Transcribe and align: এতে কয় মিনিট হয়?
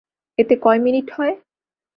এতে 0.37 0.55
কয় 0.55 0.79
মিনিট 0.79 1.07
হয়? 1.11 1.33